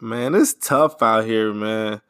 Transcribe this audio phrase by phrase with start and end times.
[0.00, 2.00] Man, it's tough out here, man.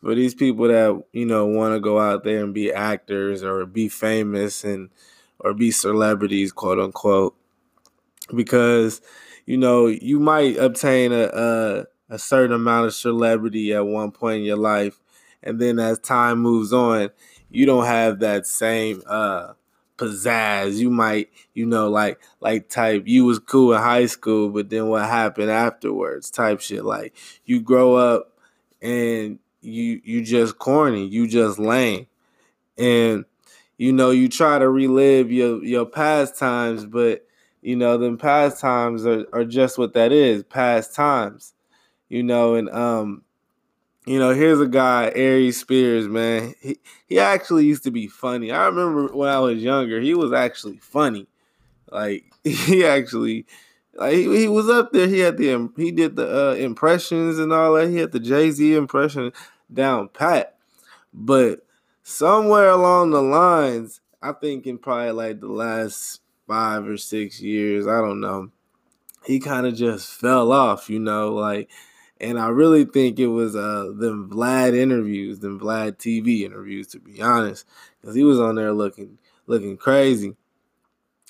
[0.00, 3.66] For these people that, you know, want to go out there and be actors or
[3.66, 4.90] be famous and
[5.40, 7.36] or be celebrities, quote unquote.
[8.34, 9.00] Because,
[9.46, 14.38] you know, you might obtain a, a a certain amount of celebrity at one point
[14.38, 15.00] in your life
[15.42, 17.10] and then as time moves on
[17.50, 19.52] you don't have that same uh
[19.96, 20.76] pizzazz.
[20.76, 24.88] You might you know like like type you was cool in high school but then
[24.88, 26.30] what happened afterwards?
[26.30, 26.84] type shit.
[26.84, 28.38] Like you grow up
[28.82, 32.06] and you you just corny you just lame.
[32.78, 33.24] And
[33.78, 37.26] you know you try to relive your your past times but
[37.62, 41.52] you know them past times are, are just what that is past times.
[42.08, 43.22] You know, and um,
[44.06, 46.54] you know, here's a guy, Aries Spears, man.
[46.60, 48.52] He he actually used to be funny.
[48.52, 51.26] I remember when I was younger, he was actually funny.
[51.90, 53.46] Like he actually
[53.94, 55.08] like he, he was up there.
[55.08, 57.90] He had the he did the uh, impressions and all that.
[57.90, 59.32] He had the Jay Z impression
[59.72, 60.56] down pat.
[61.12, 61.66] But
[62.04, 67.88] somewhere along the lines, I think in probably like the last five or six years,
[67.88, 68.50] I don't know,
[69.24, 70.88] he kind of just fell off.
[70.88, 71.70] You know, like
[72.20, 76.98] and I really think it was uh them Vlad interviews, them Vlad TV interviews, to
[76.98, 77.66] be honest,
[78.00, 80.36] because he was on there looking looking crazy,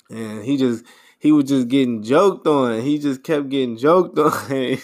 [0.09, 0.85] and he just
[1.19, 2.81] he was just getting joked on.
[2.81, 4.77] He just kept getting joked on.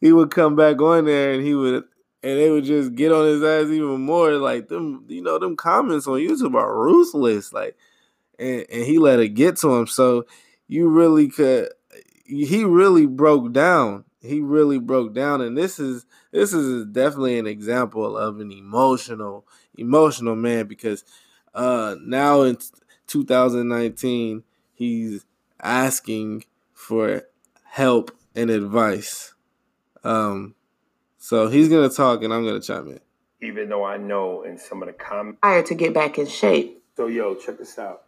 [0.00, 1.84] he would come back on there and he would
[2.24, 4.32] and they would just get on his ass even more.
[4.32, 7.52] Like them, you know, them comments on YouTube are ruthless.
[7.52, 7.76] Like,
[8.38, 9.86] and, and he let it get to him.
[9.86, 10.26] So
[10.68, 11.70] you really could.
[12.24, 17.46] He really broke down he really broke down and this is this is definitely an
[17.46, 19.44] example of an emotional
[19.76, 21.04] emotional man because
[21.54, 22.56] uh now in
[23.08, 25.26] 2019 he's
[25.60, 27.22] asking for
[27.64, 29.34] help and advice.
[30.04, 30.54] Um
[31.18, 33.00] so he's gonna talk and i'm gonna chime in.
[33.40, 36.82] Even though i know in some of the comments Prior to get back in shape.
[36.96, 38.04] So yo check this out.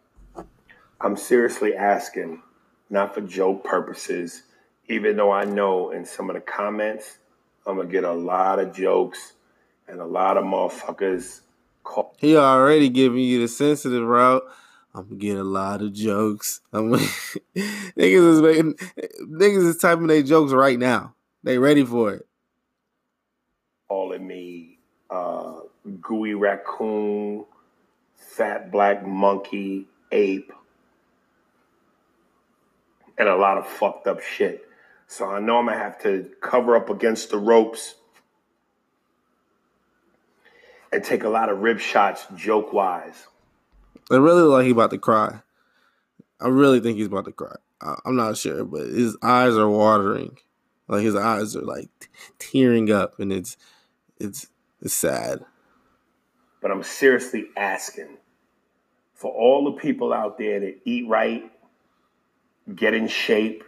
[1.01, 2.41] I'm seriously asking
[2.89, 4.43] not for joke purposes
[4.87, 7.17] even though I know in some of the comments,
[7.65, 9.33] I'm gonna get a lot of jokes
[9.87, 11.41] and a lot of motherfuckers.
[11.83, 14.43] Call- he already giving you the sensitive route.
[14.93, 16.61] I'm gonna get a lot of jokes.
[16.71, 16.91] I'm
[17.55, 18.73] niggas is making
[19.21, 21.15] niggas is typing their jokes right now.
[21.43, 22.25] They ready for it.
[23.87, 24.79] Calling me
[25.09, 25.59] uh,
[26.01, 27.45] gooey raccoon,
[28.15, 30.51] fat black monkey, ape,
[33.17, 34.64] and a lot of fucked up shit.
[35.07, 37.95] So I know I'm gonna have to cover up against the ropes
[40.91, 43.27] and take a lot of rib shots joke wise.
[44.11, 45.41] I really like he's about to cry.
[46.41, 47.55] I really think he's about to cry.
[48.05, 50.37] I'm not sure, but his eyes are watering.
[50.87, 51.89] Like his eyes are like
[52.39, 53.57] tearing up, and it's
[54.19, 54.47] it's
[54.81, 55.45] it's sad.
[56.61, 58.17] But I'm seriously asking
[59.13, 61.43] for all the people out there to eat right,
[62.75, 63.63] get in shape,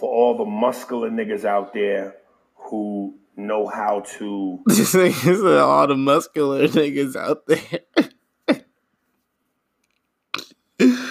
[0.00, 2.16] for all the muscular niggas out there
[2.56, 4.60] who know how to.
[4.66, 7.80] This niggas all the muscular niggas out there.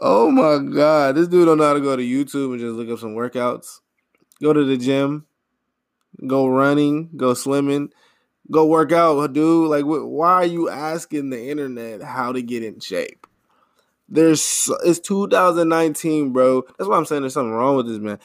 [0.00, 2.88] oh my god, this dude don't know how to go to YouTube and just look
[2.88, 3.80] up some workouts.
[4.42, 5.26] Go to the gym,
[6.26, 7.90] go running, go swimming,
[8.50, 9.68] go work out, dude.
[9.68, 13.26] Like, why are you asking the internet how to get in shape?
[14.08, 16.62] There's it's 2019, bro.
[16.78, 18.18] That's why I'm saying there's something wrong with this man.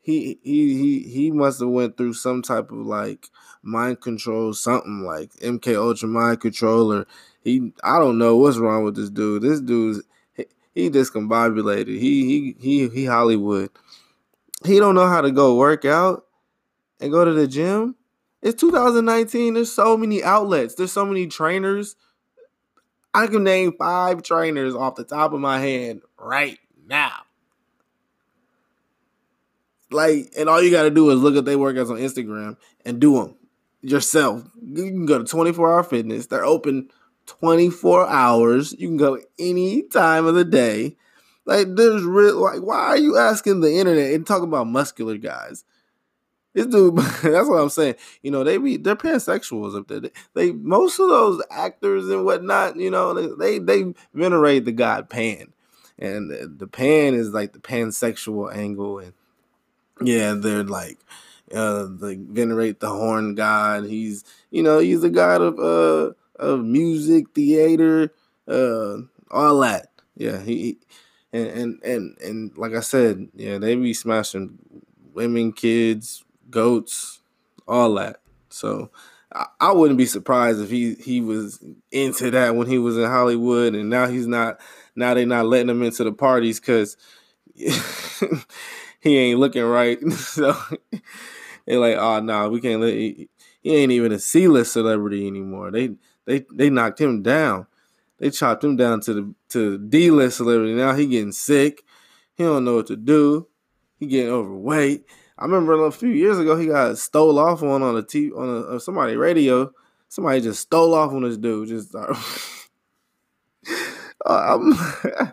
[0.00, 3.28] He he he he must have went through some type of like
[3.62, 7.06] mind control, something like MK Ultra mind control, or
[7.44, 9.42] he I don't know what's wrong with this dude.
[9.42, 10.02] This dude's
[10.34, 11.86] he, he discombobulated.
[12.00, 13.70] He he he he Hollywood.
[14.64, 16.24] He don't know how to go work out
[17.00, 17.94] and go to the gym.
[18.42, 19.54] It's 2019.
[19.54, 20.74] There's so many outlets.
[20.74, 21.94] There's so many trainers
[23.14, 27.22] I can name five trainers off the top of my hand right now.
[29.90, 33.00] Like, and all you got to do is look at their workouts on Instagram and
[33.00, 33.36] do them
[33.82, 34.42] yourself.
[34.62, 36.26] You can go to 24 Hour Fitness.
[36.26, 36.88] They're open
[37.26, 38.72] 24 hours.
[38.72, 40.96] You can go any time of the day.
[41.44, 45.64] Like, there's real, like, why are you asking the internet and talking about muscular guys?
[46.54, 47.94] This dude, that's what I'm saying.
[48.22, 50.00] You know, they be they're pansexuals up there.
[50.00, 55.08] They, they most of those actors and whatnot, you know, they they, venerate the god
[55.08, 55.52] Pan,
[55.98, 59.14] and the, the Pan is like the pansexual angle, and
[60.02, 60.98] yeah, they're like
[61.54, 63.84] uh they venerate the horn god.
[63.84, 68.12] He's you know he's the god of uh of music, theater,
[68.46, 68.98] uh
[69.30, 69.88] all that.
[70.16, 70.78] Yeah, he
[71.32, 74.58] and and and and like I said, yeah, they be smashing
[75.14, 77.20] women, kids, goats,
[77.66, 78.20] all that.
[78.50, 78.90] So
[79.34, 83.04] I, I wouldn't be surprised if he he was into that when he was in
[83.04, 84.60] Hollywood, and now he's not.
[84.94, 86.96] Now they're not letting him into the parties because
[87.54, 89.98] he ain't looking right.
[90.12, 90.56] so
[91.66, 92.94] they're like, oh no, nah, we can't let.
[92.94, 93.28] He,
[93.64, 95.70] ain't even a C list celebrity anymore.
[95.70, 95.94] They
[96.26, 97.66] they they knocked him down.
[98.18, 100.74] They chopped him down to the to D list celebrity.
[100.74, 101.82] Now he getting sick.
[102.34, 103.48] He don't know what to do.
[103.98, 105.04] He getting overweight.
[105.42, 108.76] I remember a few years ago he got stole off on on a T on
[108.76, 109.72] a, somebody radio.
[110.08, 111.68] Somebody just stole off on this dude.
[111.68, 112.14] Just uh,
[114.24, 114.72] I'm,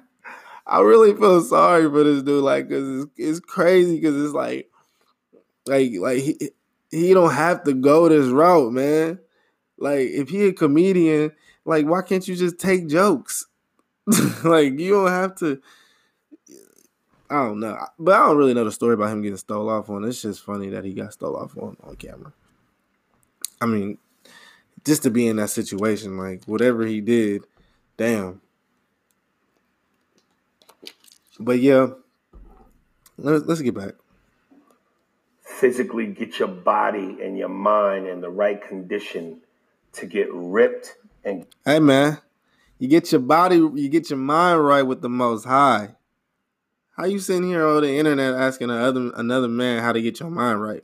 [0.65, 2.43] I really feel sorry for this dude.
[2.43, 4.01] Like, cause it's, it's crazy.
[4.01, 4.71] Cause it's like,
[5.67, 6.49] like, like he
[6.89, 9.19] he don't have to go this route, man.
[9.77, 11.33] Like, if he a comedian,
[11.65, 13.45] like, why can't you just take jokes?
[14.43, 15.61] like, you don't have to
[17.29, 19.89] I don't know, but I don't really know the story about him getting stole off
[19.89, 20.03] on.
[20.03, 22.33] It's just funny that he got stole off on on camera.
[23.61, 23.99] I mean,
[24.83, 27.43] just to be in that situation, like whatever he did,
[27.97, 28.41] damn.
[31.39, 31.89] But yeah,
[33.17, 33.93] let's let's get back.
[35.43, 39.41] Physically, get your body and your mind in the right condition
[39.93, 41.45] to get ripped and.
[41.63, 42.17] Hey man,
[42.79, 45.89] you get your body, you get your mind right with the Most High
[46.99, 50.29] how you sitting here on the internet asking another another man how to get your
[50.29, 50.83] mind right?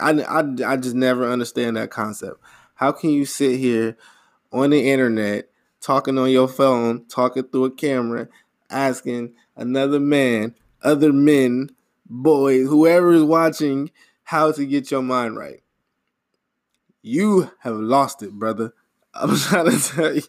[0.00, 2.40] I, I, I just never understand that concept.
[2.74, 3.96] How can you sit here
[4.50, 5.48] on the internet
[5.80, 8.26] talking on your phone, talking through a camera,
[8.70, 11.70] asking another man, other men,
[12.06, 13.92] boys, whoever is watching,
[14.24, 15.62] how to get your mind right?
[17.02, 18.74] You have lost it, brother.
[19.14, 20.22] I'm trying to tell you,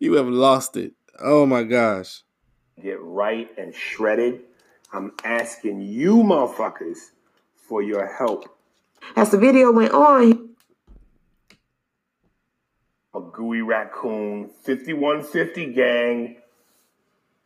[0.00, 0.94] you have lost it.
[1.20, 2.24] Oh my gosh
[2.82, 4.42] get right and shredded.
[4.92, 6.98] I'm asking you motherfuckers
[7.54, 8.56] for your help.
[9.16, 10.50] As the video went on,
[13.14, 16.36] a gooey raccoon, 5150 gang.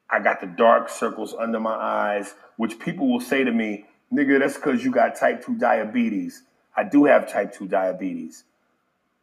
[0.09, 4.39] I got the dark circles under my eyes, which people will say to me, nigga,
[4.39, 6.43] that's because you got type 2 diabetes.
[6.77, 8.45] I do have type 2 diabetes.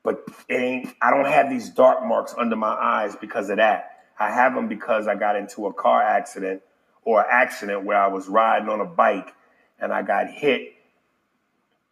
[0.04, 3.99] But it ain't I don't have these dark marks under my eyes because of that.
[4.20, 6.62] I have them because I got into a car accident
[7.04, 9.34] or accident where I was riding on a bike
[9.80, 10.74] and I got hit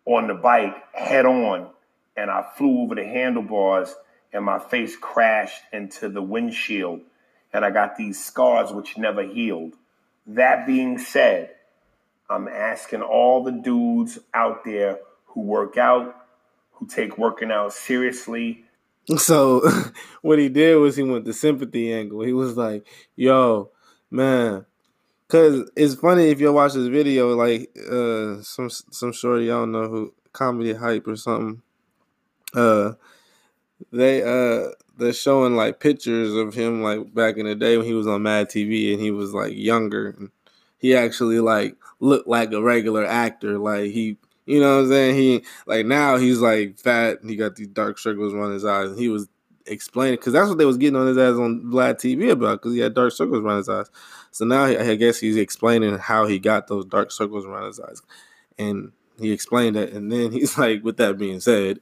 [0.06, 1.70] on the bike head on
[2.18, 3.96] and I flew over the handlebars
[4.34, 7.02] and my face crashed into the windshield
[7.54, 9.74] and I got these scars which never healed.
[10.28, 11.52] That being said,
[12.30, 16.14] I'm asking all the dudes out there who work out,
[16.74, 18.66] who take working out seriously,
[19.15, 19.62] so
[20.21, 22.21] what he did was he went the sympathy angle.
[22.21, 23.71] He was like, "Yo,
[24.12, 24.65] man."
[25.30, 29.74] Cause it's funny if you watch this video, like uh, some some shorty I don't
[29.74, 31.62] know who comedy hype or something.
[32.54, 32.94] Uh,
[33.92, 37.94] they uh they're showing like pictures of him like back in the day when he
[37.94, 40.18] was on Mad TV and he was like younger.
[40.80, 43.59] He actually like looked like a regular actor.
[43.59, 44.18] Like he
[44.48, 45.16] you know what I'm saying?
[45.16, 47.22] He like now he's like fat.
[47.22, 48.90] And he got these dark circles around his eyes.
[48.90, 49.28] And he was
[49.66, 52.74] explaining because that's what they was getting on his ass on Vlad TV about because
[52.74, 53.92] he had dark circles around his eyes.
[54.32, 58.02] So now I guess he's explaining how he got those dark circles around his eyes,
[58.58, 59.92] and he explained that.
[59.92, 61.80] And then he's like, with that being said,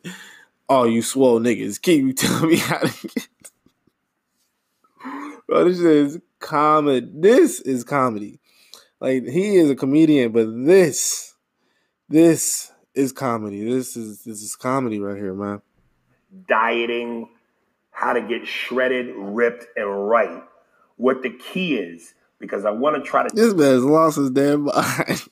[0.67, 3.27] all you swole niggas, keep you tell me how to get?
[5.47, 7.07] Bro, this is comedy.
[7.13, 8.39] This is comedy.
[8.99, 11.34] Like he is a comedian, but this
[12.09, 13.63] this is comedy.
[13.63, 15.61] This is this is comedy right here, man.
[16.47, 17.29] Dieting,
[17.91, 20.43] how to get shredded, ripped, and right.
[20.97, 23.35] What the key is, because I want to try to.
[23.35, 25.23] This man's lost his damn mind.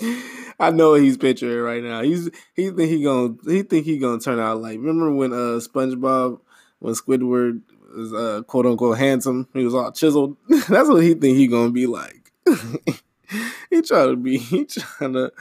[0.60, 2.02] I know he's picturing right now.
[2.02, 5.58] He's he think he gonna he think he gonna turn out like remember when uh
[5.60, 6.40] SpongeBob
[6.80, 7.62] when Squidward
[7.94, 10.36] was uh quote unquote handsome he was all chiseled.
[10.48, 12.32] That's what he think he gonna be like.
[13.70, 15.32] he trying to be he trying to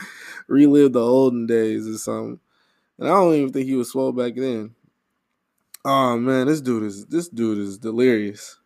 [0.47, 2.39] relive the olden days or something.
[2.97, 4.75] And I don't even think he was swole back then.
[5.85, 8.57] Oh man, this dude is this dude is delirious.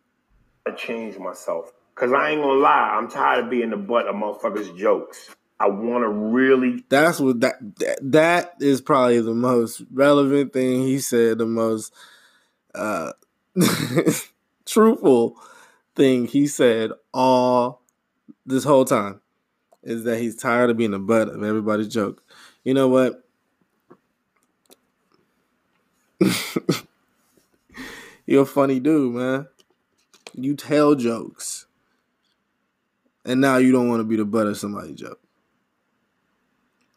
[0.66, 1.72] I changed myself.
[1.94, 5.30] Cause I ain't gonna lie, I'm tired of being the butt of motherfuckers' jokes.
[5.60, 10.98] I wanna really That's what that that, that is probably the most relevant thing he
[10.98, 11.94] said, the most
[12.74, 13.12] uh
[14.66, 15.40] truthful
[15.94, 17.83] thing he said all
[18.46, 19.20] this whole time
[19.82, 22.22] is that he's tired of being the butt of everybody's joke.
[22.64, 23.24] You know what?
[28.26, 29.46] You're a funny dude, man.
[30.34, 31.66] You tell jokes.
[33.24, 35.20] And now you don't want to be the butt of somebody's joke.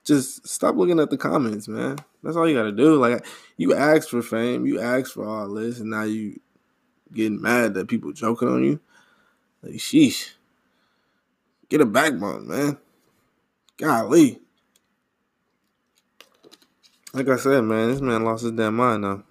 [0.04, 1.98] just stop looking at the comments, man.
[2.24, 2.96] That's all you gotta do.
[2.96, 3.26] Like
[3.58, 6.40] you asked for fame, you asked for all this, and now you
[7.14, 8.80] getting mad that people joking on you.
[9.62, 10.32] Like sheesh.
[11.70, 12.78] Get a backbone, man.
[13.78, 14.40] Golly.
[17.14, 19.24] Like I said, man, this man lost his damn mind though.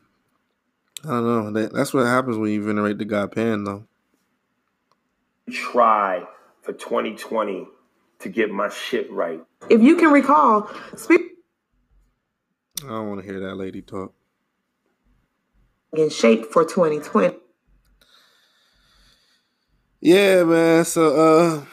[1.05, 1.61] I don't know.
[1.61, 3.85] That, that's what happens when you venerate the God Pan though.
[5.51, 6.25] Try
[6.63, 7.69] for 2020
[8.21, 9.41] to get my shit right.
[9.71, 11.23] If you can recall, speak
[12.85, 14.13] I don't want to hear that lady talk.
[15.93, 17.37] in shape for 2020.
[20.01, 20.85] Yeah, man.
[20.85, 21.65] So uh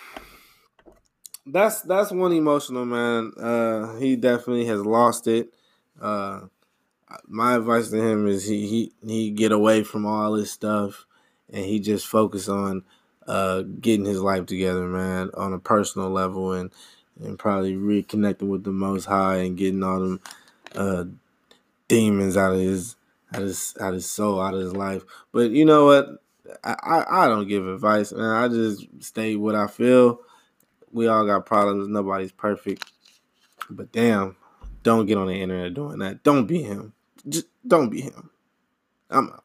[1.45, 3.31] that's that's one emotional man.
[3.37, 5.53] Uh he definitely has lost it.
[6.01, 6.41] Uh
[7.27, 11.05] my advice to him is he he he get away from all this stuff
[11.51, 12.83] and he just focus on
[13.27, 16.71] uh getting his life together, man, on a personal level and
[17.21, 20.21] and probably reconnecting with the most high and getting all them
[20.75, 21.03] uh
[21.87, 22.95] demons out of his
[23.33, 25.03] out his out his soul, out of his life.
[25.31, 26.07] But you know what?
[26.63, 28.29] I, I, I don't give advice, man.
[28.29, 30.19] I just state what I feel.
[30.93, 31.87] We all got problems.
[31.87, 32.91] Nobody's perfect.
[33.69, 34.37] But damn,
[34.83, 36.23] don't get on the internet doing that.
[36.23, 36.93] Don't be him.
[37.27, 38.29] Just don't be him.
[39.09, 39.43] I'm out.